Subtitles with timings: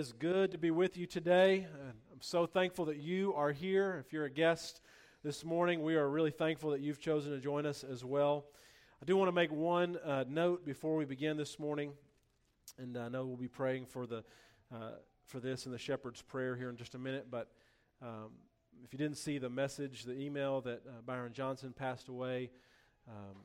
[0.00, 1.66] is good to be with you today.
[2.10, 4.02] I'm so thankful that you are here.
[4.02, 4.80] If you're a guest
[5.22, 8.46] this morning, we are really thankful that you've chosen to join us as well.
[9.02, 11.92] I do want to make one uh, note before we begin this morning,
[12.78, 14.24] and I know we'll be praying for the
[14.74, 14.92] uh,
[15.26, 17.26] for this in the shepherd's prayer here in just a minute.
[17.30, 17.48] But
[18.00, 18.30] um,
[18.82, 22.48] if you didn't see the message, the email that uh, Byron Johnson passed away.
[23.06, 23.36] Um,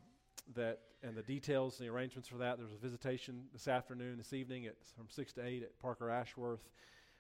[0.55, 2.57] that and the details, and the arrangements for that.
[2.57, 6.69] There's a visitation this afternoon, this evening, at from six to eight at Parker Ashworth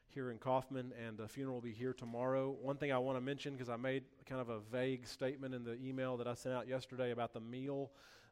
[0.07, 2.55] here in Kaufman, and the funeral will be here tomorrow.
[2.61, 5.63] One thing I want to mention because I made kind of a vague statement in
[5.63, 7.91] the email that I sent out yesterday about the meal.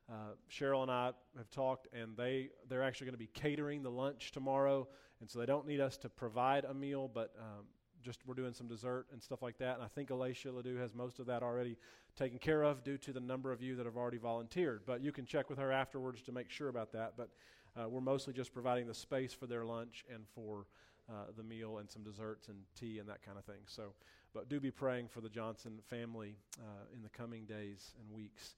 [0.10, 3.92] Uh, Cheryl and I have talked, and they they're actually going to be catering the
[3.92, 4.88] lunch tomorrow,
[5.22, 7.66] and so they don't need us to provide a meal, but um,
[8.04, 9.76] just we're doing some dessert and stuff like that.
[9.76, 11.78] And I think Alicia Ledoux has most of that already
[12.16, 14.82] taken care of due to the number of you that have already volunteered.
[14.86, 17.14] But you can check with her afterwards to make sure about that.
[17.18, 17.30] But
[17.76, 20.68] uh, we're mostly just providing the space for their lunch and for
[21.10, 23.62] uh, the meal and some desserts and tea and that kind of thing.
[23.66, 23.94] So,
[24.34, 28.56] but do be praying for the Johnson family uh, in the coming days and weeks.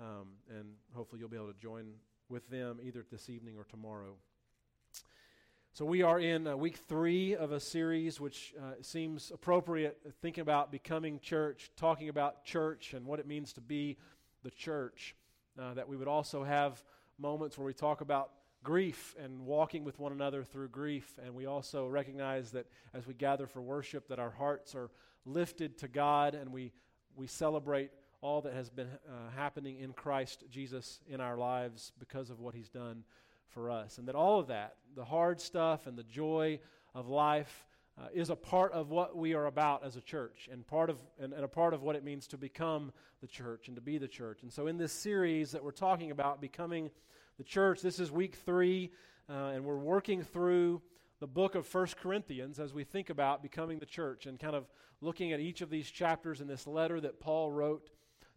[0.00, 1.86] Um, and hopefully you'll be able to join
[2.28, 4.16] with them either this evening or tomorrow.
[5.74, 10.10] So, we are in uh, week three of a series which uh, seems appropriate, uh,
[10.20, 13.96] thinking about becoming church, talking about church and what it means to be
[14.42, 15.14] the church.
[15.56, 16.82] Uh, that we would also have
[17.18, 18.30] moments where we talk about
[18.64, 21.18] grief and walking with one another through grief.
[21.24, 24.90] And we also recognize that as we gather for worship, that our hearts are
[25.24, 26.72] lifted to God and we,
[27.14, 32.30] we celebrate all that has been uh, happening in Christ Jesus in our lives because
[32.30, 33.04] of what He's done
[33.48, 33.98] for us.
[33.98, 36.60] And that all of that, the hard stuff and the joy
[36.94, 37.64] of life,
[38.00, 40.98] uh, is a part of what we are about as a church and part of
[41.18, 43.98] and, and, a part of what it means to become the church and to be
[43.98, 46.90] the church and so in this series that we're talking about becoming
[47.38, 48.92] the church this is week three
[49.28, 50.80] uh, and we're working through
[51.20, 54.68] the book of First corinthians as we think about becoming the church and kind of
[55.00, 57.90] looking at each of these chapters in this letter that paul wrote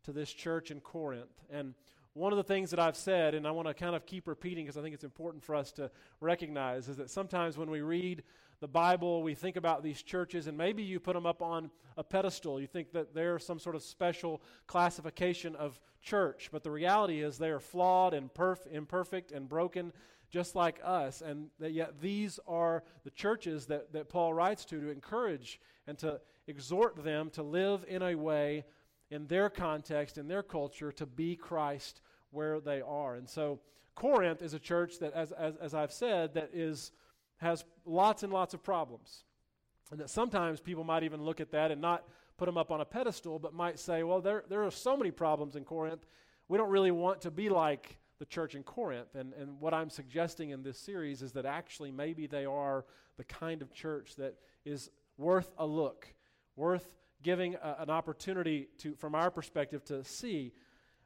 [0.03, 1.75] to this church in corinth and
[2.14, 4.66] one of the things that I've said, and I want to kind of keep repeating
[4.66, 5.90] because I think it's important for us to
[6.20, 8.24] recognize, is that sometimes when we read
[8.60, 12.04] the Bible, we think about these churches, and maybe you put them up on a
[12.04, 12.60] pedestal.
[12.60, 16.50] You think that they're some sort of special classification of church.
[16.52, 19.94] But the reality is they are flawed and perf- imperfect and broken,
[20.30, 21.22] just like us.
[21.22, 25.98] And that yet these are the churches that, that Paul writes to to encourage and
[26.00, 28.66] to exhort them to live in a way
[29.12, 32.02] in their context, in their culture, to be Christ
[32.32, 33.16] where they are.
[33.16, 33.60] And so
[33.94, 36.92] Corinth is a church that, as, as, as I've said, that is,
[37.38, 39.26] has lots and lots of problems.
[39.92, 42.08] And that sometimes people might even look at that and not
[42.38, 45.12] put them up on a pedestal, but might say, well, there, there are so many
[45.12, 46.06] problems in Corinth.
[46.48, 49.16] We don't really want to be like the church in Corinth.
[49.16, 52.86] And, and what I'm suggesting in this series is that actually maybe they are
[53.18, 56.08] the kind of church that is worth a look,
[56.56, 60.54] worth giving a, an opportunity to, from our perspective, to see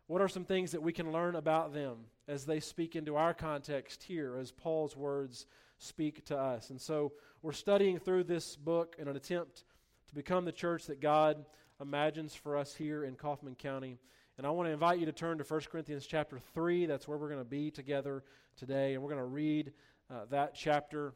[0.07, 3.33] what are some things that we can learn about them as they speak into our
[3.33, 5.45] context here, as Paul's words
[5.79, 6.69] speak to us.
[6.69, 9.63] And so we're studying through this book in an attempt
[10.07, 11.45] to become the church that God
[11.81, 13.97] imagines for us here in Kaufman County.
[14.37, 16.85] And I want to invite you to turn to 1 Corinthians chapter 3.
[16.85, 18.23] That's where we're going to be together
[18.57, 18.93] today.
[18.93, 19.73] And we're going to read
[20.11, 21.13] uh, that chapter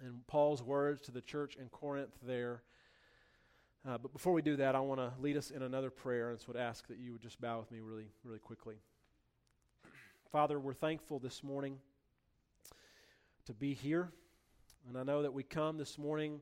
[0.00, 2.62] and Paul's words to the church in Corinth there.
[3.86, 6.40] Uh, but before we do that, I want to lead us in another prayer, and
[6.40, 8.74] so would ask that you would just bow with me really, really quickly.
[10.32, 11.78] Father, we're thankful this morning
[13.44, 14.10] to be here,
[14.88, 16.40] and I know that we come this morning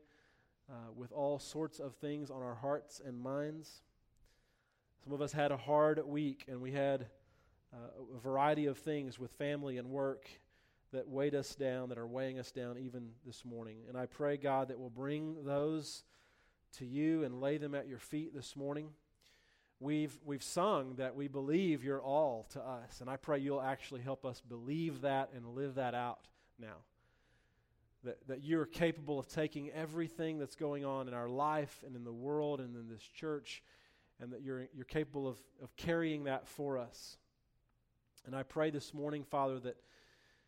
[0.71, 3.83] uh, with all sorts of things on our hearts and minds.
[5.03, 7.05] Some of us had a hard week, and we had
[7.71, 10.27] uh, a variety of things with family and work
[10.91, 13.77] that weighed us down, that are weighing us down even this morning.
[13.87, 16.05] And I pray, God, that we'll bring those
[16.77, 18.89] to you and lay them at your feet this morning.
[19.79, 24.01] We've, we've sung that we believe you're all to us, and I pray you'll actually
[24.01, 26.19] help us believe that and live that out
[26.59, 26.77] now.
[28.03, 32.03] That, that you're capable of taking everything that's going on in our life and in
[32.03, 33.63] the world and in this church,
[34.21, 37.17] and that you're, you're capable of, of carrying that for us.
[38.25, 39.75] And I pray this morning, Father, that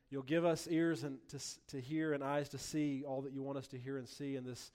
[0.09, 3.43] you'll give us ears and to, to hear and eyes to see all that you
[3.43, 4.71] want us to hear and see in this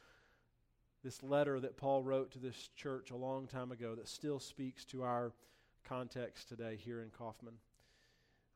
[1.02, 4.84] this letter that Paul wrote to this church a long time ago that still speaks
[4.87, 5.32] to our
[5.84, 7.54] context today here in Kaufman.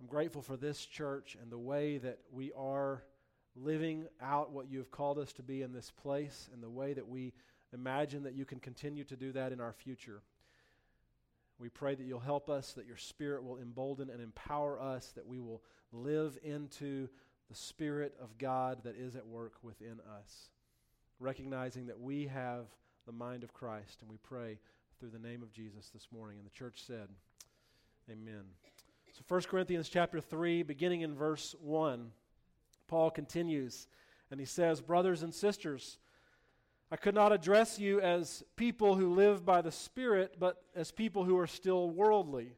[0.00, 3.02] I'm grateful for this church and the way that we are
[3.56, 6.92] living out what you have called us to be in this place and the way
[6.92, 7.32] that we
[7.72, 10.22] imagine that you can continue to do that in our future.
[11.58, 15.26] We pray that you'll help us, that your Spirit will embolden and empower us, that
[15.26, 17.08] we will live into
[17.48, 20.50] the Spirit of God that is at work within us,
[21.20, 22.66] recognizing that we have
[23.06, 24.58] the mind of Christ, and we pray
[24.98, 26.38] through the name of Jesus this morning.
[26.38, 27.08] And the church said,
[28.10, 28.42] Amen.
[29.12, 32.10] So 1 Corinthians chapter 3, beginning in verse 1,
[32.88, 33.88] Paul continues,
[34.30, 35.98] and he says, Brothers and sisters,
[36.90, 41.24] I could not address you as people who live by the Spirit, but as people
[41.24, 42.52] who are still worldly,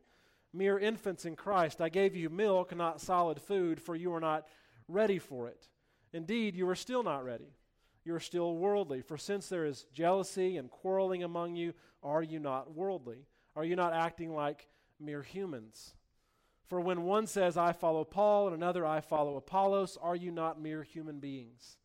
[0.53, 1.81] mere infants in Christ.
[1.81, 4.47] I gave you milk, not solid food, for you are not
[4.87, 5.69] ready for it.
[6.13, 7.53] Indeed, you are still not ready.
[8.09, 9.03] You are still worldly.
[9.03, 13.27] For since there is jealousy and quarreling among you, are you not worldly?
[13.55, 14.67] Are you not acting like
[14.99, 15.93] mere humans?
[16.69, 20.59] For when one says, I follow Paul, and another, I follow Apollos, are you not
[20.59, 21.77] mere human beings?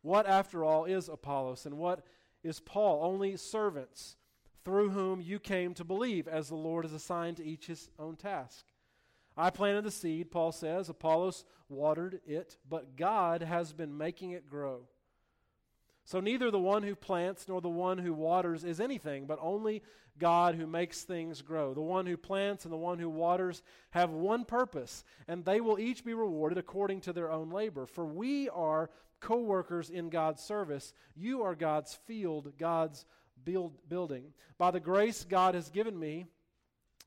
[0.00, 2.06] What, after all, is Apollos, and what
[2.42, 3.04] is Paul?
[3.04, 4.16] Only servants
[4.64, 8.16] through whom you came to believe, as the Lord has assigned to each his own
[8.16, 8.64] task.
[9.36, 14.48] I planted the seed, Paul says, Apollos watered it, but God has been making it
[14.48, 14.88] grow.
[16.04, 19.82] So neither the one who plants nor the one who waters is anything, but only
[20.18, 21.74] God who makes things grow.
[21.74, 25.78] The one who plants and the one who waters have one purpose, and they will
[25.78, 27.86] each be rewarded according to their own labor.
[27.86, 28.90] For we are
[29.20, 30.92] co workers in God's service.
[31.14, 33.06] You are God's field, God's
[33.44, 34.34] build, building.
[34.58, 36.26] By the grace God has given me,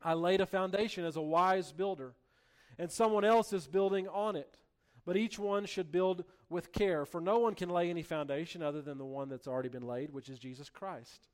[0.02, 2.14] I laid a foundation as a wise builder,
[2.80, 4.58] and someone else is building on it.
[5.06, 8.82] But each one should build with care, for no one can lay any foundation other
[8.82, 11.28] than the one that's already been laid, which is Jesus Christ.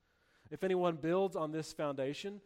[0.50, 2.42] If anyone builds on this foundation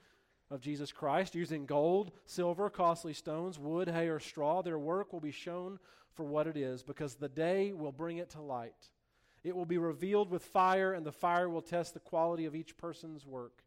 [0.51, 5.19] of Jesus Christ using gold, silver, costly stones, wood, hay, or straw, their work will
[5.19, 5.79] be shown
[6.13, 8.89] for what it is, because the day will bring it to light.
[9.43, 12.77] It will be revealed with fire, and the fire will test the quality of each
[12.77, 13.63] person's work.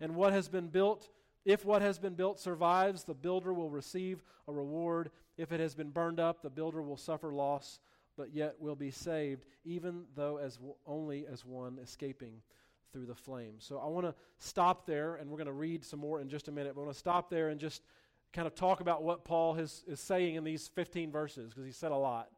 [0.00, 1.08] And what has been built,
[1.44, 5.10] if what has been built survives, the builder will receive a reward.
[5.36, 7.80] If it has been burned up, the builder will suffer loss,
[8.20, 12.34] but yet will be saved, even though as w- only as one escaping
[12.92, 13.64] through the flames.
[13.64, 16.46] So I want to stop there, and we're going to read some more in just
[16.46, 16.74] a minute.
[16.74, 17.80] But I want to stop there and just
[18.34, 21.72] kind of talk about what Paul has, is saying in these 15 verses, because he
[21.72, 22.28] said a lot.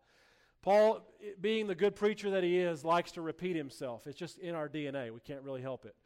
[0.63, 1.05] Paul,
[1.41, 4.07] being the good preacher that he is, likes to repeat himself.
[4.07, 5.13] It's just in our DNA.
[5.13, 5.97] We can't really help it.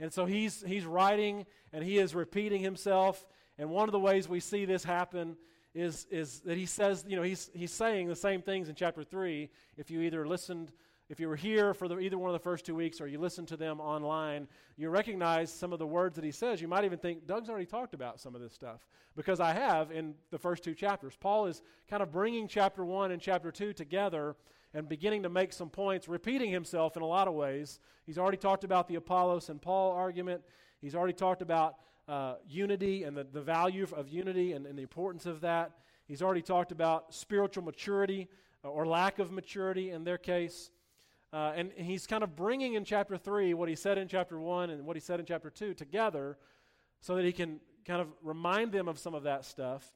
[0.00, 1.44] And so he's, he's writing
[1.74, 3.26] and he is repeating himself.
[3.58, 5.36] And one of the ways we see this happen
[5.76, 9.04] is, is that he says, you know, he's, he's saying the same things in chapter
[9.04, 9.50] 3.
[9.76, 10.72] If you either listened
[11.08, 13.20] if you were here for the, either one of the first two weeks or you
[13.20, 16.60] listened to them online, you recognize some of the words that he says.
[16.60, 19.92] You might even think, Doug's already talked about some of this stuff because I have
[19.92, 21.14] in the first two chapters.
[21.18, 24.34] Paul is kind of bringing chapter one and chapter two together
[24.74, 27.78] and beginning to make some points, repeating himself in a lot of ways.
[28.04, 30.42] He's already talked about the Apollos and Paul argument,
[30.80, 31.76] he's already talked about
[32.08, 35.72] uh, unity and the, the value of unity and, and the importance of that.
[36.06, 38.28] He's already talked about spiritual maturity
[38.64, 40.70] uh, or lack of maturity in their case.
[41.32, 44.70] Uh, and he's kind of bringing in chapter 3 what he said in chapter 1
[44.70, 46.38] and what he said in chapter 2 together
[47.00, 49.92] so that he can kind of remind them of some of that stuff,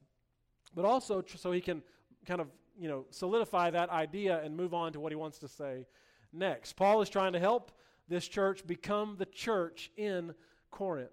[0.75, 1.83] but also tr- so he can
[2.27, 2.49] kind of,
[2.79, 5.87] you know, solidify that idea and move on to what he wants to say
[6.33, 6.75] next.
[6.75, 7.73] Paul is trying to help
[8.09, 10.35] this church become the church in
[10.71, 11.11] Corinth.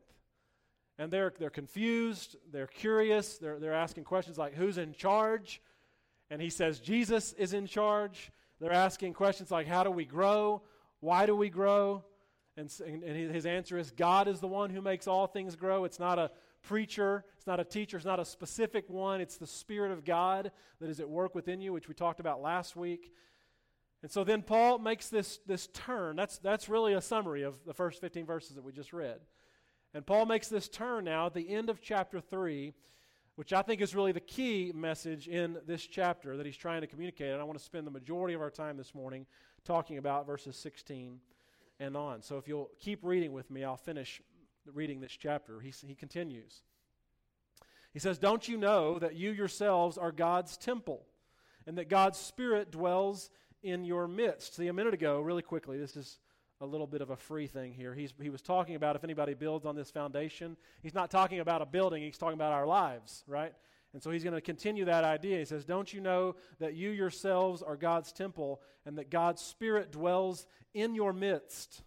[0.99, 5.61] And they're, they're confused, they're curious, they're, they're asking questions like, who's in charge?
[6.29, 8.31] And he says, Jesus is in charge.
[8.59, 10.61] They're asking questions like, How do we grow?
[10.99, 12.03] Why do we grow?
[12.57, 15.85] And, and his answer is, God is the one who makes all things grow.
[15.85, 16.31] It's not a
[16.63, 19.21] preacher, it's not a teacher, it's not a specific one.
[19.21, 22.41] It's the Spirit of God that is at work within you, which we talked about
[22.41, 23.13] last week.
[24.01, 26.15] And so then Paul makes this, this turn.
[26.15, 29.19] That's, that's really a summary of the first 15 verses that we just read.
[29.93, 32.73] And Paul makes this turn now at the end of chapter 3
[33.37, 36.87] which I think is really the key message in this chapter that he's trying to
[36.87, 37.31] communicate.
[37.31, 39.27] And I want to spend the majority of our time this morning
[39.63, 41.19] talking about verses 16
[41.79, 42.23] and on.
[42.23, 44.23] So if you'll keep reading with me, I'll finish
[44.65, 45.59] reading this chapter.
[45.59, 46.63] He, he continues.
[47.93, 51.05] He says, Don't you know that you yourselves are God's temple
[51.67, 53.29] and that God's Spirit dwells
[53.61, 54.55] in your midst?
[54.55, 56.17] See, a minute ago, really quickly, this is
[56.59, 57.93] a little bit of a free thing here.
[57.93, 60.57] He's, he was talking about if anybody builds on this foundation.
[60.81, 63.53] He's not talking about a building, he's talking about our lives, right?
[63.93, 65.39] And so he's going to continue that idea.
[65.39, 69.91] He says, Don't you know that you yourselves are God's temple and that God's Spirit
[69.91, 71.83] dwells in your midst?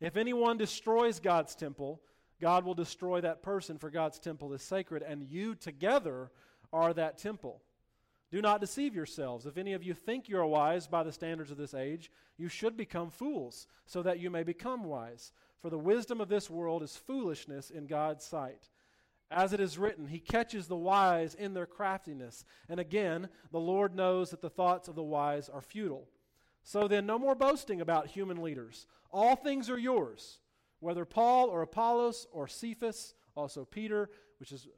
[0.00, 2.00] If anyone destroys God's temple,
[2.40, 6.30] God will destroy that person, for God's temple is sacred, and you together
[6.72, 7.62] are that temple.
[8.30, 9.46] Do not deceive yourselves.
[9.46, 12.48] If any of you think you are wise by the standards of this age, you
[12.48, 15.32] should become fools, so that you may become wise.
[15.62, 18.68] For the wisdom of this world is foolishness in God's sight.
[19.30, 22.44] As it is written, He catches the wise in their craftiness.
[22.68, 26.08] And again, the Lord knows that the thoughts of the wise are futile.
[26.62, 28.86] So then, no more boasting about human leaders.
[29.10, 30.38] All things are yours,
[30.80, 34.68] whether Paul or Apollos or Cephas, also Peter, which is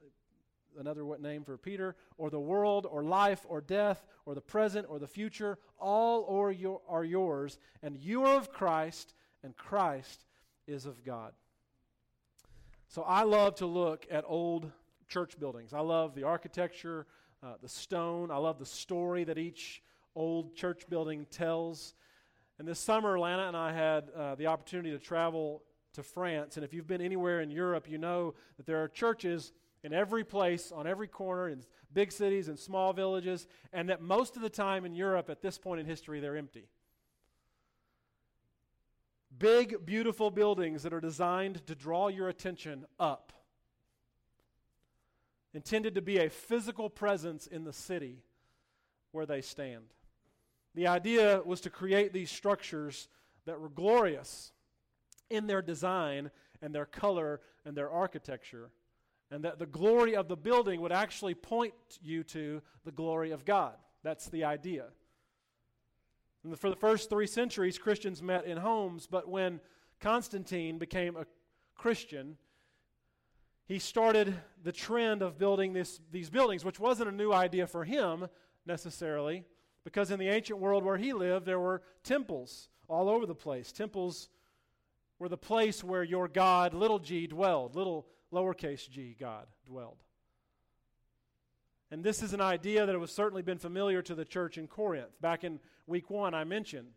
[0.78, 4.86] another what name for Peter, or the world, or life, or death, or the present,
[4.88, 10.24] or the future, all or your, are yours, and you are of Christ, and Christ
[10.66, 11.32] is of God.
[12.88, 14.70] So I love to look at old
[15.08, 15.72] church buildings.
[15.72, 17.06] I love the architecture,
[17.42, 18.30] uh, the stone.
[18.30, 19.82] I love the story that each
[20.14, 21.94] old church building tells.
[22.58, 25.62] And this summer, Lana and I had uh, the opportunity to travel
[25.94, 26.56] to France.
[26.56, 30.24] And if you've been anywhere in Europe, you know that there are churches in every
[30.24, 34.50] place, on every corner, in big cities and small villages, and that most of the
[34.50, 36.68] time in Europe at this point in history, they're empty.
[39.36, 43.32] Big, beautiful buildings that are designed to draw your attention up,
[45.54, 48.22] intended to be a physical presence in the city
[49.12, 49.84] where they stand.
[50.74, 53.08] The idea was to create these structures
[53.46, 54.52] that were glorious
[55.30, 56.30] in their design
[56.62, 58.70] and their color and their architecture
[59.30, 63.44] and that the glory of the building would actually point you to the glory of
[63.44, 63.74] God.
[64.02, 64.86] That's the idea.
[66.42, 69.60] And for the first three centuries, Christians met in homes, but when
[70.00, 71.26] Constantine became a
[71.74, 72.36] Christian,
[73.66, 74.34] he started
[74.64, 78.26] the trend of building this, these buildings, which wasn't a new idea for him
[78.66, 79.44] necessarily,
[79.84, 83.70] because in the ancient world where he lived, there were temples all over the place.
[83.70, 84.28] Temples
[85.18, 87.76] were the place where your God, little g, dwelled.
[87.76, 90.02] Little lowercase g, God dwelled.
[91.90, 95.20] And this is an idea that has certainly been familiar to the church in Corinth.
[95.20, 96.88] Back in week one, I mentioned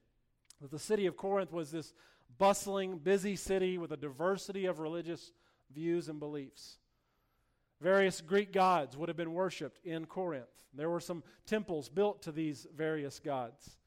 [0.61, 1.93] that the city of Corinth was this
[2.37, 5.31] bustling, busy city with a diversity of religious
[5.73, 6.77] views and beliefs.
[7.81, 10.45] Various Greek gods would have been worshiped in Corinth.
[10.73, 13.77] There were some temples built to these various gods.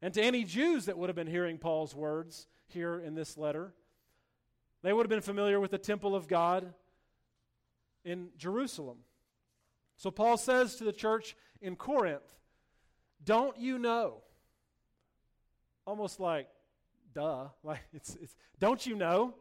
[0.00, 3.74] And to any Jews that would have been hearing Paul's words here in this letter,
[4.82, 6.72] they would have been familiar with the temple of God
[8.04, 8.98] in Jerusalem.
[9.96, 12.34] So Paul says to the church in Corinth,
[13.24, 14.22] Don't you know?
[15.86, 16.48] Almost like,
[17.14, 17.48] duh.
[17.64, 19.34] Like it's, it's don't you know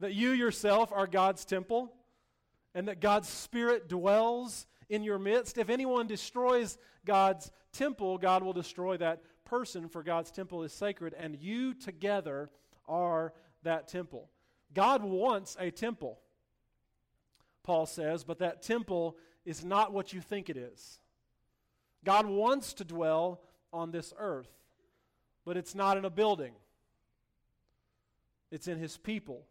[0.00, 1.92] that you yourself are God's temple
[2.74, 5.56] and that God's Spirit dwells in your midst?
[5.56, 11.14] If anyone destroys God's temple, God will destroy that person, for God's temple is sacred,
[11.14, 12.50] and you together
[12.88, 14.28] are that temple.
[14.74, 16.18] God wants a temple,
[17.62, 20.98] Paul says, but that temple is not what you think it is.
[22.04, 23.40] God wants to dwell
[23.72, 24.50] on this earth,
[25.44, 26.52] but it's not in a building,
[28.50, 29.46] it's in his people.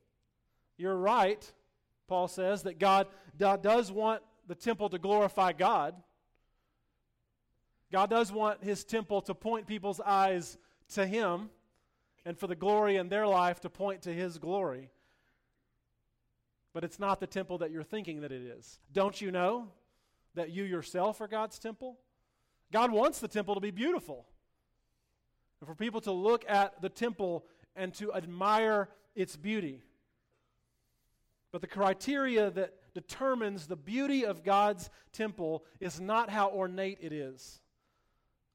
[0.78, 1.52] You're right,
[2.08, 5.96] Paul says, that God does want the temple to glorify God.
[7.92, 10.58] God does want his temple to point people's eyes
[10.96, 11.50] to him
[12.26, 14.90] and for the glory in their life to point to his glory
[16.74, 18.80] but it's not the temple that you're thinking that it is.
[18.92, 19.68] Don't you know
[20.36, 22.00] that you yourself are God's temple?
[22.72, 24.26] God wants the temple to be beautiful.
[25.62, 29.84] And for people to look at the temple and to admire its beauty.
[31.52, 37.14] But the criteria that determines the beauty of God's temple is not how ornate it
[37.14, 37.62] is.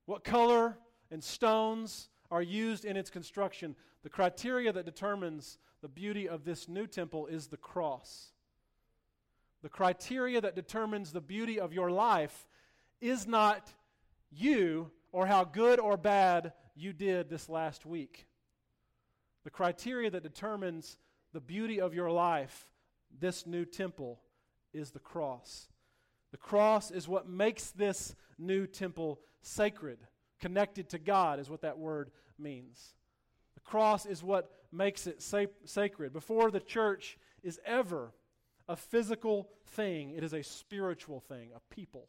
[0.07, 0.77] What color
[1.11, 3.75] and stones are used in its construction.
[4.03, 8.33] The criteria that determines the beauty of this new temple is the cross.
[9.63, 12.47] The criteria that determines the beauty of your life
[13.01, 13.73] is not
[14.31, 18.27] you or how good or bad you did this last week.
[19.45, 20.99] The criteria that determines
[21.33, 22.67] the beauty of your life,
[23.19, 24.21] this new temple,
[24.73, 25.69] is the cross.
[26.31, 29.99] The cross is what makes this new temple sacred,
[30.41, 32.95] connected to God, is what that word means.
[33.55, 36.13] The cross is what makes it sacred.
[36.13, 38.13] Before the church is ever
[38.69, 42.09] a physical thing, it is a spiritual thing, a people.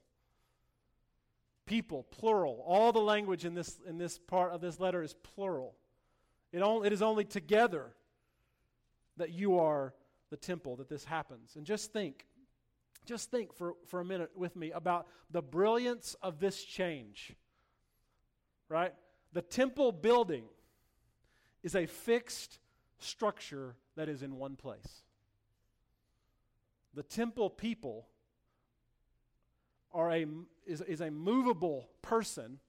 [1.66, 2.64] People, plural.
[2.66, 5.76] All the language in this, in this part of this letter is plural.
[6.52, 7.94] It, only, it is only together
[9.18, 9.94] that you are
[10.30, 11.56] the temple that this happens.
[11.56, 12.26] And just think,
[13.06, 17.36] just think for, for a minute with me about the brilliance of this change.
[18.70, 18.94] Right?
[19.34, 20.46] The temple building
[21.64, 22.60] is a fixed
[23.00, 25.04] structure that is in one place.
[26.94, 28.08] The temple people
[29.92, 30.26] are a,
[30.66, 32.60] is, is a movable person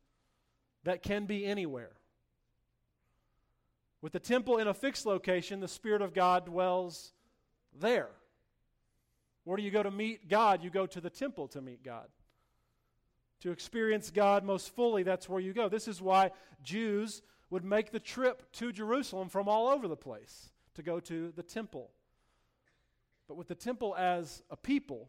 [0.84, 1.92] that can be anywhere.
[4.02, 7.12] With the temple in a fixed location, the Spirit of God dwells
[7.78, 8.08] there.
[9.44, 10.62] Where do you go to meet God?
[10.62, 12.08] You go to the temple to meet God.
[13.40, 15.68] To experience God most fully, that's where you go.
[15.68, 16.30] This is why
[16.62, 21.32] Jews would make the trip to Jerusalem from all over the place to go to
[21.34, 21.90] the temple.
[23.26, 25.08] But with the temple as a people,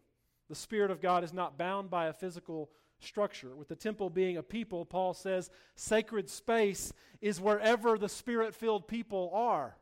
[0.49, 2.69] the Spirit of God is not bound by a physical
[2.99, 3.55] structure.
[3.55, 8.87] With the temple being a people, Paul says sacred space is wherever the Spirit filled
[8.87, 9.75] people are.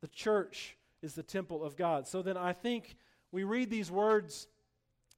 [0.00, 2.06] The church is the temple of God.
[2.06, 2.96] So then I think
[3.30, 4.48] we read these words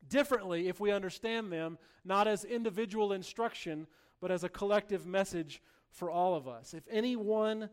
[0.08, 3.86] differently if we understand them, not as individual instruction,
[4.20, 6.74] but as a collective message for all of us.
[6.74, 7.68] If anyone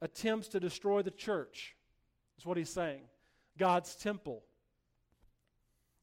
[0.00, 1.76] attempts to destroy the church,
[2.38, 3.02] is what he's saying,
[3.58, 4.44] God's temple,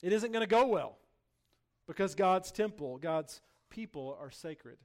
[0.02, 0.98] it isn't going to go well
[1.88, 4.78] because God's temple, God's people are sacred.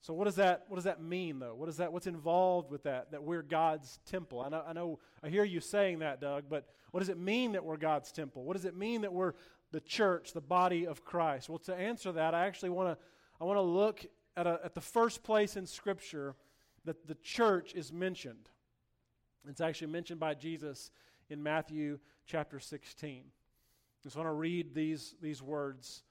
[0.00, 1.54] So what does that what does that mean though?
[1.54, 4.40] What is that what's involved with that that we're God's temple?
[4.40, 7.52] I know I know I hear you saying that Doug, but what does it mean
[7.52, 8.44] that we're God's temple?
[8.44, 9.34] What does it mean that we're
[9.72, 11.48] the church, the body of Christ?
[11.48, 13.04] Well, to answer that, I actually want to
[13.40, 16.36] I want to look at a, at the first place in scripture
[16.84, 18.48] that the church is mentioned.
[19.48, 20.90] It's actually mentioned by Jesus
[21.30, 23.24] in Matthew chapter 16.
[23.26, 26.02] I just want to read these, these words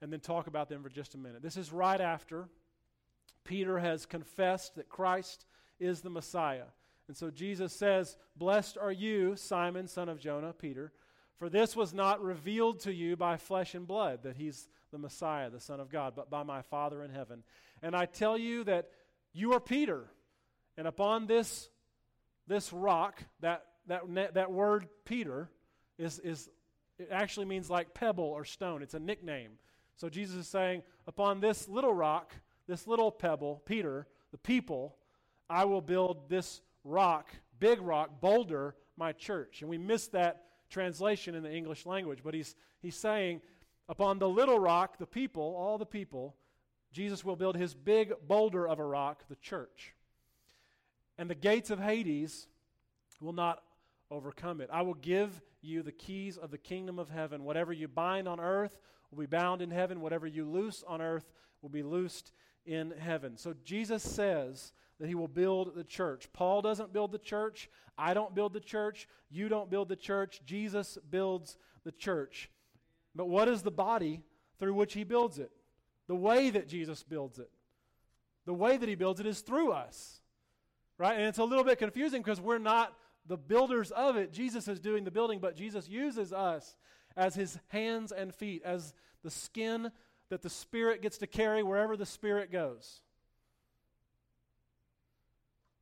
[0.00, 1.42] and then talk about them for just a minute.
[1.42, 2.48] This is right after
[3.48, 5.46] Peter has confessed that Christ
[5.80, 6.66] is the Messiah.
[7.08, 10.92] And so Jesus says, Blessed are you, Simon, son of Jonah, Peter,
[11.38, 15.48] for this was not revealed to you by flesh and blood, that he's the Messiah,
[15.48, 17.42] the Son of God, but by my Father in heaven.
[17.82, 18.90] And I tell you that
[19.32, 20.04] you are Peter,
[20.76, 21.70] and upon this,
[22.46, 25.48] this rock, that, that, that word Peter
[25.96, 26.50] is, is
[26.98, 28.82] it actually means like pebble or stone.
[28.82, 29.52] It's a nickname.
[29.96, 32.34] So Jesus is saying, Upon this little rock,
[32.68, 34.96] this little pebble, Peter, the people,
[35.50, 39.62] I will build this rock, big rock, boulder, my church.
[39.62, 43.40] And we miss that translation in the English language, but he's, he's saying,
[43.88, 46.36] Upon the little rock, the people, all the people,
[46.92, 49.94] Jesus will build his big boulder of a rock, the church.
[51.16, 52.48] And the gates of Hades
[53.18, 53.62] will not
[54.10, 54.68] overcome it.
[54.70, 57.44] I will give you the keys of the kingdom of heaven.
[57.44, 58.78] Whatever you bind on earth
[59.10, 60.02] will be bound in heaven.
[60.02, 62.32] Whatever you loose on earth will be loosed
[62.68, 63.36] in heaven.
[63.36, 66.28] So Jesus says that he will build the church.
[66.32, 67.70] Paul doesn't build the church.
[67.96, 69.08] I don't build the church.
[69.30, 70.42] You don't build the church.
[70.44, 72.50] Jesus builds the church.
[73.14, 74.22] But what is the body
[74.58, 75.50] through which he builds it?
[76.08, 77.50] The way that Jesus builds it.
[78.44, 80.20] The way that he builds it is through us.
[80.98, 81.16] Right?
[81.16, 82.92] And it's a little bit confusing because we're not
[83.26, 84.32] the builders of it.
[84.32, 86.76] Jesus is doing the building, but Jesus uses us
[87.16, 89.90] as his hands and feet, as the skin
[90.30, 93.00] that the Spirit gets to carry wherever the Spirit goes.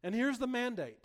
[0.03, 1.05] And here's the mandate.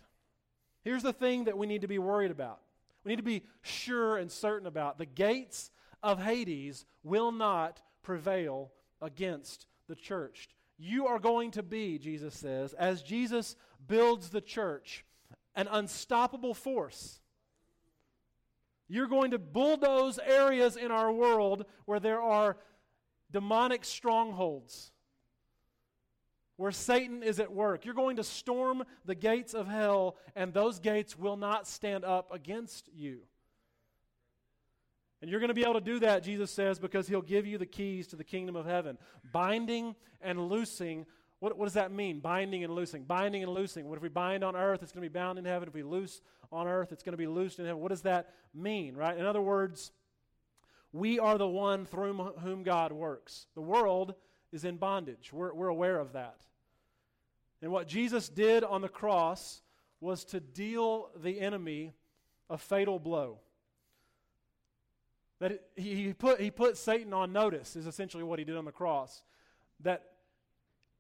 [0.84, 2.60] Here's the thing that we need to be worried about.
[3.04, 4.97] We need to be sure and certain about.
[4.97, 5.71] The gates
[6.04, 10.49] of Hades will not prevail against the church.
[10.77, 13.56] You are going to be, Jesus says, as Jesus
[13.88, 15.06] builds the church,
[15.56, 17.19] an unstoppable force.
[18.88, 22.58] You're going to bulldoze areas in our world where there are
[23.31, 24.91] demonic strongholds,
[26.57, 27.85] where Satan is at work.
[27.85, 32.33] You're going to storm the gates of hell, and those gates will not stand up
[32.33, 33.19] against you.
[35.21, 37.57] And you're going to be able to do that, Jesus says, because he'll give you
[37.57, 38.97] the keys to the kingdom of heaven.
[39.31, 41.05] Binding and loosing.
[41.39, 42.19] What, what does that mean?
[42.19, 43.03] Binding and loosing.
[43.03, 43.87] Binding and loosing.
[43.87, 45.67] What if we bind on earth, it's going to be bound in heaven.
[45.67, 47.79] If we loose on earth, it's going to be loosed in heaven.
[47.81, 49.15] What does that mean, right?
[49.15, 49.91] In other words,
[50.93, 53.47] we are the one through whom God works.
[53.56, 54.15] The world
[54.51, 55.32] is in bondage.
[55.32, 56.41] We're, we're aware of that.
[57.62, 59.62] And what Jesus did on the cross
[59.99, 61.93] was to deal the enemy
[62.49, 63.39] a fatal blow.
[65.39, 68.71] That he, put, he put Satan on notice, is essentially what he did on the
[68.71, 69.23] cross.
[69.82, 70.04] That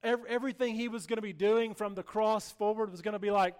[0.03, 3.19] every, everything he was going to be doing from the cross forward was going to
[3.19, 3.55] be like,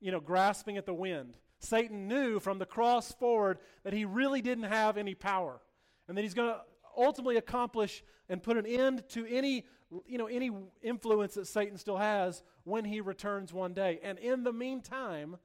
[0.00, 1.34] you know, grasping at the wind.
[1.58, 5.60] Satan knew from the cross forward that he really didn't have any power
[6.08, 6.60] and that he's going to
[6.96, 9.64] ultimately accomplish and put an end to any
[10.06, 10.50] you know any
[10.82, 14.00] influence that Satan still has when he returns one day.
[14.02, 15.36] And in the meantime,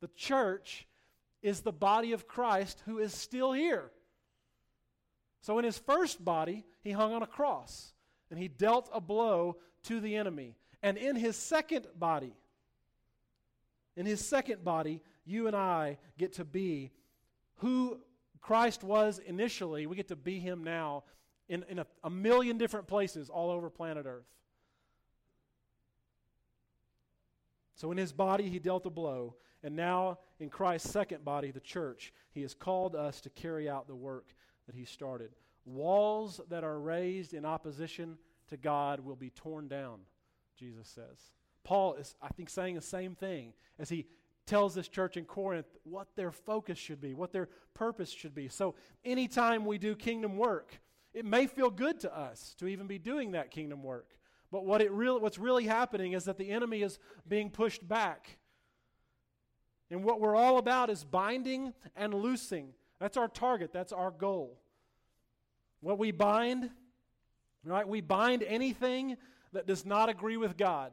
[0.00, 0.86] the church
[1.42, 3.90] is the body of Christ who is still here.
[5.40, 7.92] So in his first body, he hung on a cross
[8.30, 10.56] and he dealt a blow to the enemy.
[10.82, 12.34] And in his second body,
[13.96, 16.92] in his second body, you and I get to be
[17.56, 17.98] who
[18.40, 19.86] Christ was initially.
[19.86, 21.04] We get to be him now
[21.48, 24.26] in, in a, a million different places all over planet Earth.
[27.74, 29.36] So in his body, he dealt a blow.
[29.62, 33.86] And now, in Christ's second body, the church, he has called us to carry out
[33.86, 34.34] the work
[34.66, 35.30] that he started.
[35.64, 38.16] Walls that are raised in opposition
[38.48, 40.00] to God will be torn down,
[40.58, 41.32] Jesus says.
[41.64, 44.06] Paul is, I think, saying the same thing as he
[44.50, 48.48] tells this church in Corinth what their focus should be, what their purpose should be.
[48.48, 50.80] So, anytime we do kingdom work,
[51.14, 54.18] it may feel good to us to even be doing that kingdom work.
[54.50, 58.38] But what it really, what's really happening is that the enemy is being pushed back.
[59.88, 62.74] And what we're all about is binding and loosing.
[62.98, 64.58] That's our target, that's our goal.
[65.80, 66.70] What we bind,
[67.64, 67.86] right?
[67.86, 69.16] We bind anything
[69.52, 70.92] that does not agree with God.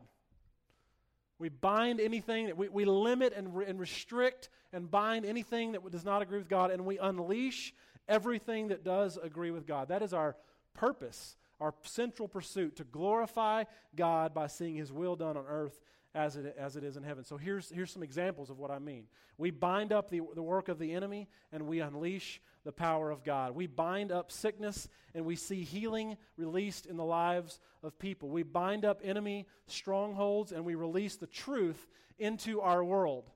[1.39, 5.91] We bind anything that we, we limit and, re, and restrict and bind anything that
[5.91, 7.73] does not agree with God, and we unleash
[8.07, 9.89] everything that does agree with God.
[9.89, 10.35] That is our
[10.73, 15.79] purpose, our central pursuit to glorify God by seeing His will done on earth
[16.15, 17.23] as it, as it is in heaven.
[17.23, 19.05] So here's, here's some examples of what I mean.
[19.37, 23.23] We bind up the, the work of the enemy and we unleash the power of
[23.23, 23.55] God.
[23.55, 28.29] We bind up sickness and we see healing released in the lives of people.
[28.29, 33.29] We bind up enemy strongholds and we release the truth into our world.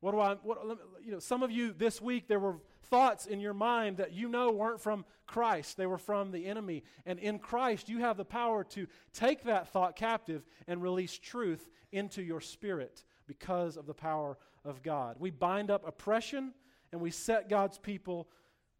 [0.00, 0.58] What do I, what,
[1.04, 4.28] you know, some of you this week, there were thoughts in your mind that you
[4.28, 6.84] know weren't from Christ, they were from the enemy.
[7.06, 11.70] And in Christ, you have the power to take that thought captive and release truth
[11.90, 15.16] into your spirit because of the power of God.
[15.18, 16.52] We bind up oppression
[16.92, 18.28] and we set God's people,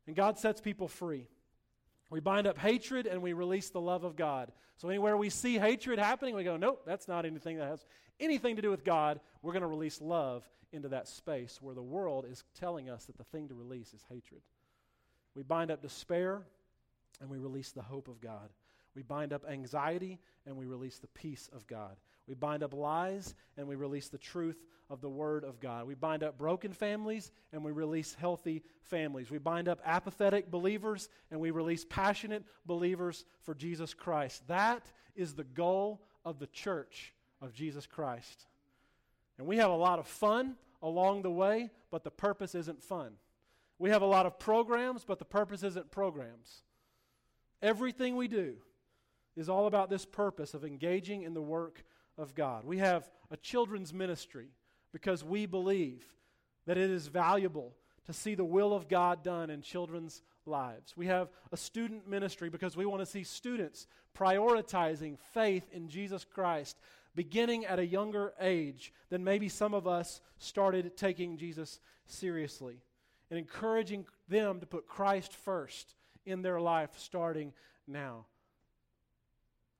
[0.07, 1.27] and God sets people free.
[2.11, 4.53] We bind up hatred and we release the love of God.
[4.77, 7.87] So anywhere we see hatred happening, we go, nope, that's not anything that has
[8.21, 9.21] anything to do with God.
[9.41, 13.17] We're going to release love into that space where the world is telling us that
[13.17, 14.43] the thing to release is hatred.
[15.35, 16.43] We bind up despair
[17.21, 18.51] and we release the hope of God.
[18.95, 21.97] We bind up anxiety and we release the peace of God.
[22.29, 25.87] We bind up lies and we release the truth of the Word of God.
[25.87, 29.31] We bind up broken families and we release healthy families.
[29.31, 34.47] We bind up apathetic believers and we release passionate believers for Jesus Christ.
[34.49, 34.83] That
[35.17, 38.47] is the goal of the church of Jesus Christ.
[39.39, 43.13] And we have a lot of fun along the way, but the purpose isn't fun.
[43.79, 46.63] We have a lot of programs, but the purpose isn't programs.
[47.61, 48.57] Everything we do
[49.37, 51.85] is all about this purpose of engaging in the work
[52.19, 52.65] of God.
[52.65, 54.49] We have a children's ministry
[54.93, 56.05] because we believe
[56.67, 57.75] that it is valuable
[58.07, 60.97] to see the will of God done in children's lives.
[60.97, 66.25] We have a student ministry because we want to see students prioritizing faith in Jesus
[66.25, 66.79] Christ
[67.15, 72.81] beginning at a younger age than maybe some of us started taking Jesus seriously
[73.33, 75.95] and encouraging them to put Christ first
[76.27, 77.55] in their life starting
[77.89, 78.27] now.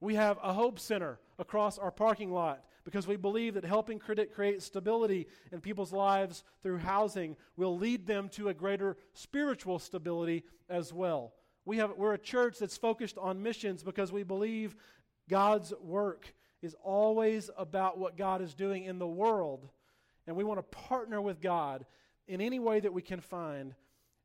[0.01, 4.35] We have a hope center across our parking lot because we believe that helping credit
[4.35, 10.45] create stability in people's lives through housing will lead them to a greater spiritual stability
[10.71, 11.35] as well.
[11.67, 14.75] We have, we're a church that's focused on missions because we believe
[15.29, 19.69] God's work is always about what God is doing in the world.
[20.27, 21.85] And we want to partner with God
[22.27, 23.75] in any way that we can find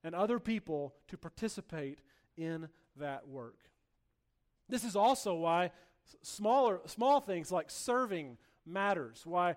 [0.03, 1.99] and other people to participate
[2.36, 3.57] in that work.
[4.69, 5.71] This is also why
[6.21, 9.55] smaller small things like serving matters, why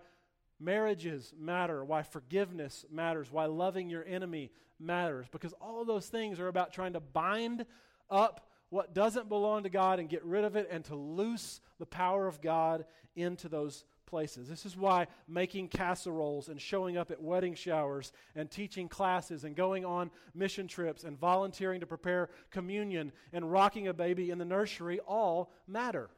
[0.58, 4.50] marriages matter, why forgiveness matters, why loving your enemy
[4.80, 7.66] matters because all those things are about trying to bind
[8.08, 11.86] up what doesn't belong to God and get rid of it and to loose the
[11.86, 14.48] power of God into those places.
[14.48, 19.54] This is why making casseroles and showing up at wedding showers and teaching classes and
[19.54, 24.44] going on mission trips and volunteering to prepare communion and rocking a baby in the
[24.44, 26.10] nursery all matter.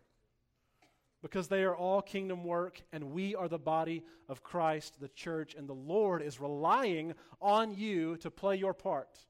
[1.21, 5.55] Because they are all kingdom work, and we are the body of Christ, the church,
[5.55, 9.21] and the Lord is relying on you to play your part.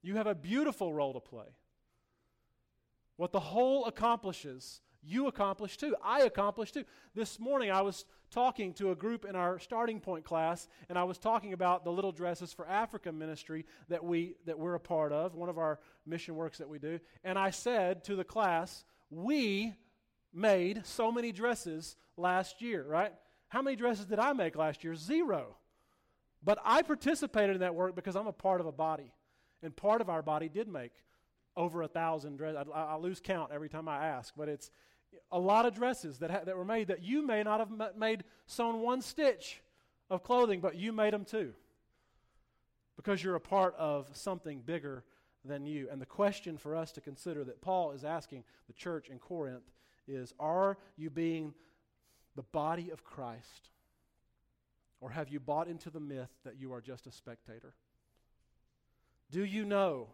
[0.00, 1.56] You have a beautiful role to play.
[3.16, 5.94] What the whole accomplishes, you accomplish too.
[6.02, 6.84] I accomplish too.
[7.14, 11.04] This morning I was talking to a group in our starting point class, and I
[11.04, 15.12] was talking about the Little Dresses for Africa ministry that, we, that we're a part
[15.12, 16.98] of, one of our mission works that we do.
[17.22, 19.74] And I said to the class, We
[20.32, 23.12] made so many dresses last year, right?
[23.48, 24.94] How many dresses did I make last year?
[24.94, 25.56] Zero.
[26.42, 29.12] But I participated in that work because I'm a part of a body.
[29.62, 30.92] And part of our body did make
[31.56, 32.66] over a thousand dresses.
[32.74, 34.70] I, I, lose count every time I ask, but it's
[35.30, 38.24] a lot of dresses that, ha- that were made that you may not have made
[38.46, 39.62] sewn one stitch
[40.10, 41.54] of clothing, but you made them too.
[42.96, 45.04] Because you're a part of something bigger
[45.44, 45.88] than you.
[45.90, 49.70] And the question for us to consider that Paul is asking the church in Corinth
[50.06, 51.54] is Are you being
[52.36, 53.70] the body of Christ?
[55.00, 57.74] Or have you bought into the myth that you are just a spectator?
[59.30, 60.08] Do you know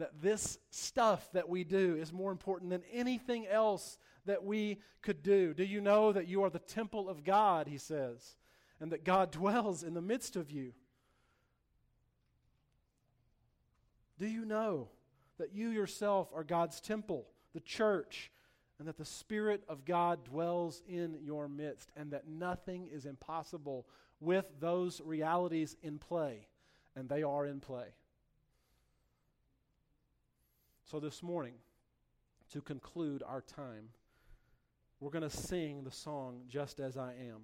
[0.00, 5.22] that this stuff that we do is more important than anything else that we could
[5.22, 5.52] do?
[5.52, 8.36] Do you know that you are the temple of God, he says,
[8.80, 10.72] and that God dwells in the midst of you?
[14.18, 14.88] Do you know
[15.38, 18.30] that you yourself are God's temple, the church,
[18.78, 23.86] and that the Spirit of God dwells in your midst, and that nothing is impossible
[24.18, 26.48] with those realities in play?
[26.96, 27.94] And they are in play.
[30.90, 31.54] So, this morning,
[32.52, 33.90] to conclude our time,
[34.98, 37.42] we're going to sing the song Just As I Am.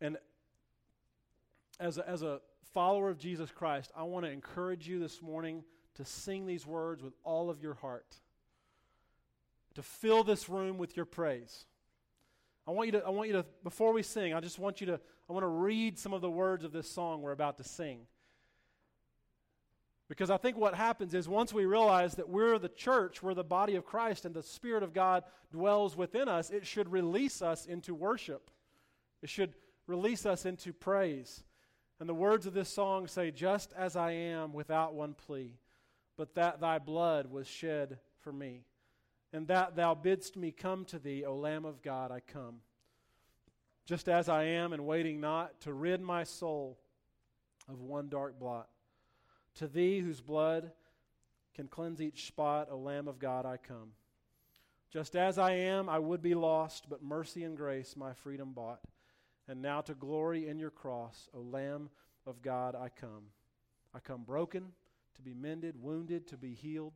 [0.00, 0.16] And
[1.78, 2.40] as a, as a
[2.72, 5.62] follower of Jesus Christ, I want to encourage you this morning
[5.96, 8.16] to sing these words with all of your heart,
[9.74, 11.66] to fill this room with your praise.
[12.66, 14.86] I want you to, I want you to, before we sing, I just want you
[14.86, 17.64] to, I want to read some of the words of this song we're about to
[17.64, 18.06] sing.
[20.14, 23.42] Because I think what happens is once we realize that we're the church, we're the
[23.42, 27.66] body of Christ, and the Spirit of God dwells within us, it should release us
[27.66, 28.48] into worship.
[29.22, 29.54] It should
[29.88, 31.42] release us into praise.
[31.98, 35.58] And the words of this song say, Just as I am without one plea,
[36.16, 38.62] but that thy blood was shed for me,
[39.32, 42.60] and that thou bidst me come to thee, O Lamb of God, I come.
[43.84, 46.78] Just as I am, and waiting not to rid my soul
[47.68, 48.68] of one dark blot.
[49.56, 50.72] To thee, whose blood
[51.54, 53.92] can cleanse each spot, O Lamb of God, I come.
[54.92, 58.80] Just as I am, I would be lost, but mercy and grace my freedom bought.
[59.48, 61.90] And now to glory in your cross, O Lamb
[62.26, 63.24] of God, I come.
[63.94, 64.72] I come broken,
[65.16, 66.94] to be mended, wounded, to be healed.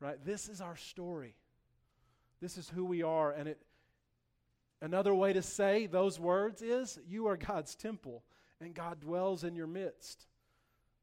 [0.00, 0.24] Right?
[0.24, 1.34] This is our story.
[2.40, 3.32] This is who we are.
[3.32, 3.58] And it
[4.80, 8.24] another way to say those words is you are God's temple,
[8.60, 10.26] and God dwells in your midst.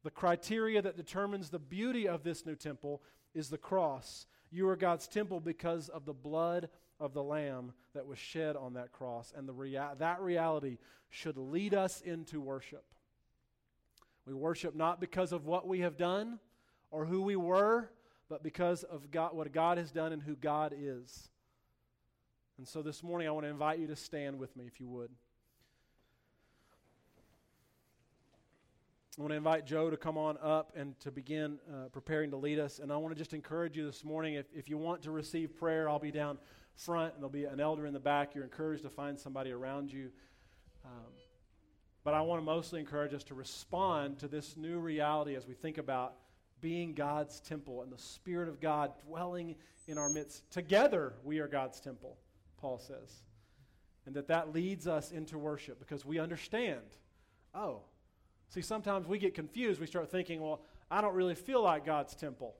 [0.07, 3.01] The criteria that determines the beauty of this new temple
[3.33, 4.25] is the cross.
[4.49, 8.75] You are God's temple because of the blood of the Lamb that was shed on
[8.75, 9.33] that cross.
[9.35, 10.77] And the rea- that reality
[11.09, 12.85] should lead us into worship.
[14.25, 16.39] We worship not because of what we have done
[16.89, 17.89] or who we were,
[18.29, 21.27] but because of God, what God has done and who God is.
[22.57, 24.87] And so this morning, I want to invite you to stand with me, if you
[24.87, 25.11] would.
[29.17, 32.37] I want to invite Joe to come on up and to begin uh, preparing to
[32.37, 32.77] lead us.
[32.77, 35.57] And I want to just encourage you this morning if, if you want to receive
[35.57, 36.37] prayer, I'll be down
[36.75, 38.35] front and there'll be an elder in the back.
[38.35, 40.11] You're encouraged to find somebody around you.
[40.85, 41.13] Um,
[42.03, 45.55] but I want to mostly encourage us to respond to this new reality as we
[45.55, 46.13] think about
[46.61, 49.55] being God's temple and the Spirit of God dwelling
[49.87, 50.47] in our midst.
[50.51, 52.17] Together, we are God's temple,
[52.57, 53.23] Paul says.
[54.05, 56.85] And that that leads us into worship because we understand,
[57.55, 57.81] oh,
[58.49, 59.79] See, sometimes we get confused.
[59.79, 62.55] We start thinking, well, I don't really feel like God's temple.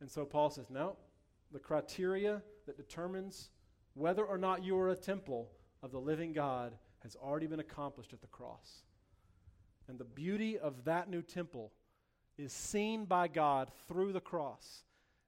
[0.00, 0.96] And so Paul says, no,
[1.52, 3.50] the criteria that determines
[3.94, 5.50] whether or not you are a temple
[5.82, 8.82] of the living God has already been accomplished at the cross.
[9.88, 11.72] And the beauty of that new temple
[12.36, 14.82] is seen by God through the cross.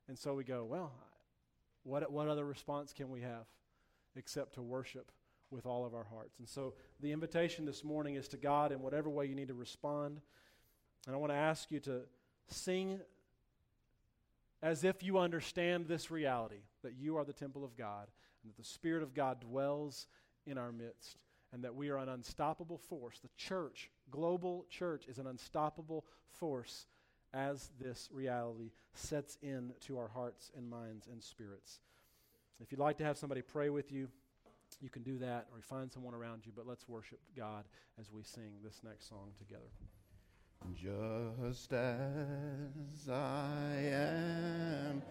[0.09, 0.93] And so we go, well,
[1.85, 3.47] what, what other response can we have
[4.17, 5.13] except to worship
[5.51, 6.39] with all of our hearts.
[6.39, 9.55] And so the invitation this morning is to God in whatever way you need to
[9.55, 10.21] respond.
[11.07, 12.03] And I want to ask you to
[12.49, 13.01] sing
[14.63, 18.09] as if you understand this reality that you are the temple of God
[18.43, 20.07] and that the Spirit of God dwells
[20.47, 21.17] in our midst
[21.53, 23.19] and that we are an unstoppable force.
[23.21, 26.05] The church, global church, is an unstoppable
[26.39, 26.87] force
[27.33, 31.81] as this reality sets into our hearts and minds and spirits.
[32.61, 34.09] If you'd like to have somebody pray with you,
[34.81, 37.65] you can do that or find someone around you, but let's worship God
[38.01, 39.71] as we sing this next song together.
[40.75, 45.03] Just as I am,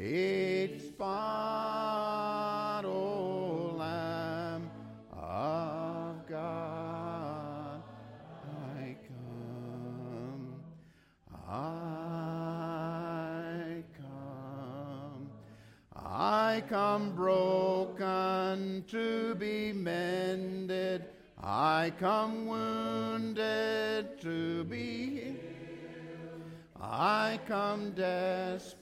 [0.00, 4.70] each spot, O Lamb
[5.12, 7.82] of God,
[8.78, 10.54] I come,
[11.46, 11.52] I
[13.98, 15.28] come,
[15.94, 21.04] I come broken to be mended,
[21.42, 25.36] I come wounded to be healed,
[26.80, 28.79] I come desperate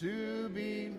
[0.00, 0.94] to be.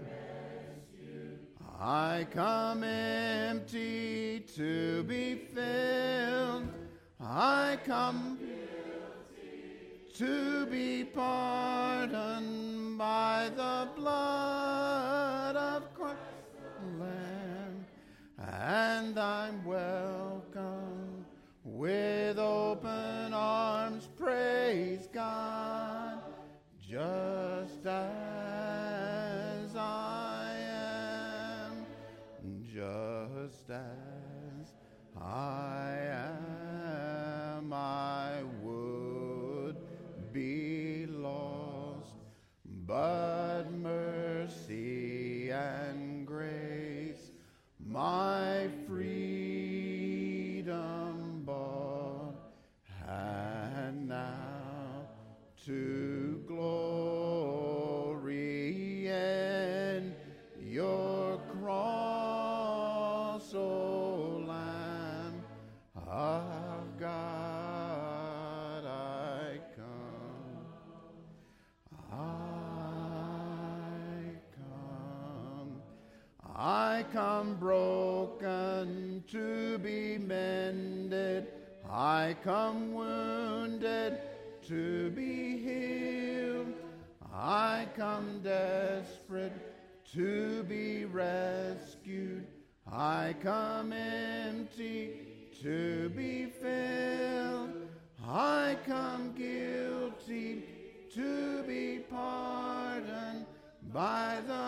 [1.80, 6.68] I come empty to be filled.
[7.20, 16.20] I come guilty to be pardoned by the blood of Christ
[17.00, 17.86] Lamb,
[18.38, 21.26] and I'm welcome
[21.64, 22.21] with.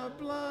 [0.10, 0.43] Blood.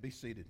[0.00, 0.46] Be seated.